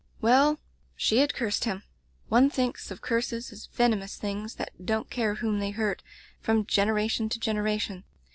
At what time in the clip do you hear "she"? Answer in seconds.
0.99-1.19